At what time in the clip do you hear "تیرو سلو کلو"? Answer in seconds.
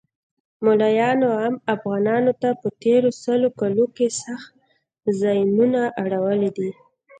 2.81-3.85